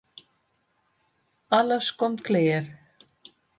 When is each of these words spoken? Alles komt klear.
Alles 1.49 1.95
komt 1.95 2.23
klear. 2.23 2.65